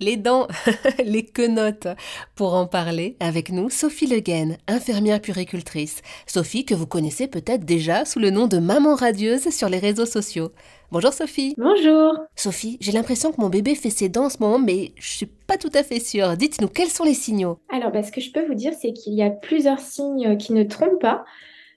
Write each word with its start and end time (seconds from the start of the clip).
les 0.00 0.16
dents, 0.16 0.48
les 1.04 1.24
quenottes. 1.24 1.88
Pour 2.34 2.54
en 2.54 2.66
parler 2.66 3.16
avec 3.20 3.50
nous, 3.50 3.70
Sophie 3.70 4.06
Le 4.06 4.20
infirmière 4.66 5.20
puricultrice. 5.20 6.02
Sophie 6.26 6.64
que 6.64 6.74
vous 6.74 6.86
connaissez 6.86 7.28
peut-être 7.28 7.64
déjà 7.64 8.04
sous 8.04 8.18
le 8.18 8.30
nom 8.30 8.46
de 8.46 8.58
Maman 8.58 8.94
Radieuse 8.94 9.50
sur 9.50 9.68
les 9.68 9.78
réseaux 9.78 10.06
sociaux. 10.06 10.50
Bonjour 10.90 11.12
Sophie. 11.12 11.54
Bonjour. 11.56 12.14
Sophie, 12.34 12.76
j'ai 12.80 12.92
l'impression 12.92 13.30
que 13.30 13.40
mon 13.40 13.48
bébé 13.48 13.74
fait 13.74 13.90
ses 13.90 14.08
dents 14.08 14.24
en 14.24 14.30
ce 14.30 14.38
moment, 14.40 14.58
mais 14.58 14.92
je 14.96 15.08
suis 15.10 15.26
pas 15.26 15.56
tout 15.56 15.70
à 15.74 15.82
fait 15.82 16.00
sûre. 16.00 16.36
Dites-nous, 16.36 16.68
quels 16.68 16.88
sont 16.88 17.04
les 17.04 17.14
signaux? 17.14 17.58
Alors, 17.68 17.92
bah, 17.92 18.02
ce 18.02 18.10
que 18.10 18.20
je 18.20 18.32
peux 18.32 18.44
vous 18.46 18.54
dire, 18.54 18.72
c'est 18.80 18.92
qu'il 18.92 19.14
y 19.14 19.22
a 19.22 19.30
plusieurs 19.30 19.78
signes 19.78 20.36
qui 20.36 20.52
ne 20.52 20.64
trompent 20.64 21.00
pas. 21.00 21.24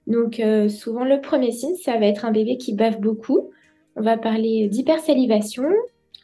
Donc, 0.08 0.40
euh, 0.40 0.68
souvent, 0.68 1.04
le 1.04 1.22
premier 1.22 1.52
signe, 1.52 1.76
ça 1.76 1.98
va 1.98 2.08
être 2.08 2.26
un 2.26 2.32
bébé 2.32 2.58
qui 2.58 2.74
bave 2.74 3.00
beaucoup. 3.00 3.52
On 3.96 4.02
va 4.02 4.18
parler 4.18 4.68
d'hypersalivation, 4.68 5.66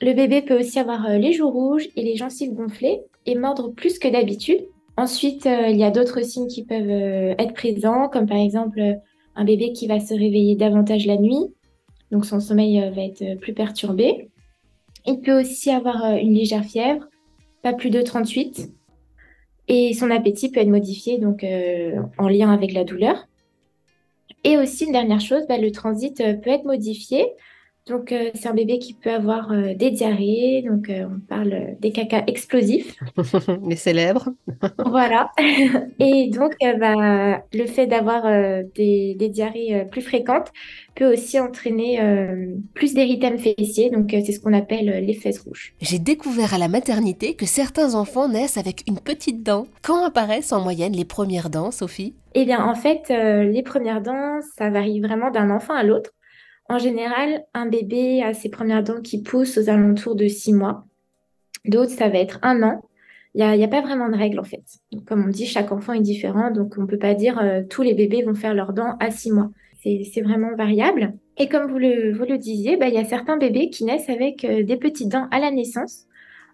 le 0.01 0.13
bébé 0.13 0.41
peut 0.41 0.57
aussi 0.57 0.79
avoir 0.79 1.05
euh, 1.05 1.17
les 1.17 1.33
joues 1.33 1.49
rouges 1.49 1.89
et 1.95 2.03
les 2.03 2.15
gencives 2.15 2.53
gonflées 2.53 3.01
et 3.25 3.35
mordre 3.35 3.69
plus 3.69 3.99
que 3.99 4.07
d'habitude. 4.07 4.65
Ensuite, 4.95 5.45
euh, 5.45 5.67
il 5.67 5.77
y 5.77 5.83
a 5.83 5.91
d'autres 5.91 6.23
signes 6.23 6.47
qui 6.47 6.63
peuvent 6.63 6.89
euh, 6.89 7.35
être 7.37 7.53
présents, 7.53 8.07
comme 8.07 8.25
par 8.25 8.37
exemple 8.37 8.81
un 9.35 9.45
bébé 9.45 9.73
qui 9.73 9.87
va 9.87 9.99
se 9.99 10.13
réveiller 10.13 10.55
davantage 10.55 11.05
la 11.05 11.17
nuit, 11.17 11.53
donc 12.11 12.25
son 12.25 12.39
sommeil 12.39 12.79
va 12.93 13.03
être 13.03 13.39
plus 13.39 13.53
perturbé. 13.53 14.29
Il 15.05 15.21
peut 15.21 15.39
aussi 15.39 15.69
avoir 15.69 16.17
une 16.17 16.33
légère 16.33 16.65
fièvre, 16.65 17.07
pas 17.61 17.73
plus 17.73 17.89
de 17.89 18.01
38, 18.01 18.69
et 19.69 19.93
son 19.93 20.11
appétit 20.11 20.51
peut 20.51 20.59
être 20.59 20.67
modifié 20.67 21.19
donc 21.19 21.45
en 22.17 22.27
lien 22.27 22.51
avec 22.51 22.73
la 22.73 22.83
douleur. 22.83 23.27
Et 24.43 24.57
aussi 24.57 24.85
une 24.85 24.91
dernière 24.91 25.21
chose, 25.21 25.43
bah, 25.47 25.57
le 25.57 25.71
transit 25.71 26.17
peut 26.17 26.49
être 26.49 26.65
modifié 26.65 27.25
donc, 27.89 28.11
euh, 28.11 28.29
c'est 28.35 28.47
un 28.47 28.53
bébé 28.53 28.77
qui 28.77 28.93
peut 28.93 29.11
avoir 29.11 29.51
euh, 29.51 29.73
des 29.73 29.89
diarrhées. 29.89 30.63
Donc, 30.67 30.89
euh, 30.89 31.07
on 31.07 31.19
parle 31.19 31.75
des 31.79 31.91
caca 31.91 32.23
explosifs. 32.27 32.95
Les 33.67 33.75
célèbres. 33.75 34.29
voilà. 34.85 35.31
Et 35.99 36.29
donc, 36.29 36.55
bah, 36.79 37.43
le 37.51 37.65
fait 37.65 37.87
d'avoir 37.87 38.23
des, 38.75 39.15
diarrhées 39.29 39.85
plus 39.89 40.01
fréquentes 40.01 40.51
peut 40.95 41.11
aussi 41.11 41.39
entraîner 41.39 41.99
plus 42.73 42.93
d'érythème 42.93 43.37
fessier. 43.37 43.89
Donc, 43.89 44.09
c'est 44.11 44.31
ce 44.31 44.39
qu'on 44.39 44.53
appelle 44.53 45.05
les 45.05 45.13
fesses 45.13 45.39
rouges. 45.39 45.73
J'ai 45.81 45.99
découvert 45.99 46.53
à 46.53 46.57
la 46.57 46.67
maternité 46.67 47.33
que 47.33 47.45
certains 47.45 47.95
enfants 47.95 48.27
naissent 48.27 48.57
avec 48.57 48.83
une 48.87 48.99
petite 48.99 49.43
dent. 49.43 49.65
Quand 49.81 50.03
apparaissent 50.05 50.51
en 50.51 50.61
moyenne 50.61 50.93
les 50.93 51.05
premières 51.05 51.49
dents, 51.49 51.71
Sophie? 51.71 52.13
Eh 52.35 52.45
bien, 52.45 52.63
en 52.63 52.75
fait, 52.75 53.09
les 53.09 53.63
premières 53.63 54.01
dents, 54.01 54.39
ça 54.57 54.69
varie 54.69 54.99
vraiment 54.99 55.31
d'un 55.31 55.49
enfant 55.49 55.73
à 55.73 55.83
l'autre. 55.83 56.11
En 56.69 56.77
général, 56.77 57.45
un 57.55 57.65
bébé 57.65 58.21
a 58.21 58.35
ses 58.35 58.49
premières 58.49 58.83
dents 58.83 59.01
qui 59.01 59.23
poussent 59.23 59.57
aux 59.57 59.69
alentours 59.69 60.15
de 60.15 60.27
six 60.27 60.53
mois. 60.53 60.85
D'autres, 61.65 61.91
ça 61.91 62.09
va 62.09 62.19
être 62.19 62.39
un 62.43 62.61
an. 62.61 62.83
Il 63.33 63.45
n'y 63.45 63.63
a, 63.63 63.67
pas 63.67 63.81
vraiment 63.81 64.09
de 64.09 64.15
règle 64.15 64.39
en 64.39 64.43
fait. 64.43 64.63
comme 65.05 65.25
on 65.25 65.29
dit, 65.29 65.45
chaque 65.45 65.71
enfant 65.71 65.93
est 65.93 66.01
différent, 66.01 66.51
donc 66.51 66.75
on 66.77 66.81
ne 66.81 66.87
peut 66.87 66.97
pas 66.97 67.13
dire 67.13 67.39
euh, 67.39 67.61
tous 67.67 67.81
les 67.81 67.93
bébés 67.93 68.23
vont 68.23 68.33
faire 68.33 68.53
leurs 68.53 68.73
dents 68.73 68.97
à 68.99 69.11
six 69.11 69.31
mois. 69.31 69.49
C'est 69.81 70.21
vraiment 70.21 70.55
variable. 70.55 71.13
Et 71.37 71.47
comme 71.47 71.71
vous 71.71 71.77
le, 71.77 72.11
vous 72.11 72.25
le 72.25 72.37
disiez, 72.37 72.75
bah, 72.75 72.87
il 72.87 72.93
y 72.93 72.97
a 72.97 73.05
certains 73.05 73.37
bébés 73.37 73.69
qui 73.69 73.85
naissent 73.85 74.09
avec 74.09 74.43
euh, 74.43 74.63
des 74.63 74.77
petites 74.77 75.09
dents 75.09 75.27
à 75.31 75.39
la 75.39 75.51
naissance. 75.51 76.05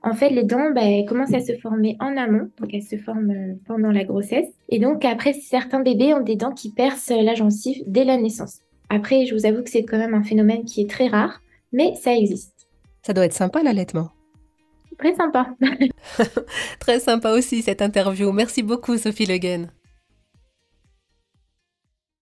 En 0.04 0.14
fait, 0.14 0.30
les 0.30 0.44
dents 0.44 0.70
bah, 0.76 0.82
commencent 1.08 1.34
à 1.34 1.40
se 1.40 1.58
former 1.58 1.98
en 2.00 2.16
amont, 2.16 2.52
donc 2.60 2.74
elles 2.74 2.84
se 2.84 2.98
forment 2.98 3.32
euh, 3.32 3.54
pendant 3.66 3.92
la 3.92 4.04
grossesse. 4.04 4.48
Et 4.70 4.80
donc 4.80 5.04
après, 5.04 5.34
certains 5.34 5.82
bébés 5.82 6.14
ont 6.14 6.22
des 6.22 6.36
dents 6.36 6.54
qui 6.54 6.72
percent 6.72 7.22
la 7.22 7.34
gencive 7.34 7.84
dès 7.88 8.04
la 8.04 8.18
naissance. 8.18 8.60
Après, 8.90 9.26
je 9.26 9.36
vous 9.36 9.46
avoue 9.46 9.64
que 9.64 9.70
c'est 9.70 9.84
quand 9.84 9.98
même 9.98 10.14
un 10.14 10.24
phénomène 10.24 10.64
qui 10.66 10.82
est 10.82 10.90
très 10.90 11.08
rare, 11.08 11.42
mais 11.72 11.96
ça 11.96 12.16
existe. 12.16 12.68
Ça 13.02 13.14
doit 13.14 13.26
être 13.26 13.34
sympa 13.34 13.64
l'allaitement. 13.64 14.10
Très 14.98 15.14
sympa. 15.16 15.54
très 16.80 17.00
sympa 17.00 17.32
aussi 17.32 17.62
cette 17.62 17.82
interview. 17.82 18.32
Merci 18.32 18.64
beaucoup 18.64 18.98
Sophie 18.98 19.26
Le 19.26 19.38